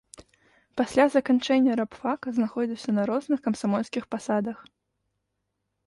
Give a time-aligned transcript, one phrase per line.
[0.79, 4.57] Пасля заканчэння рабфака знаходзіўся на розных камсамольскіх пасадах.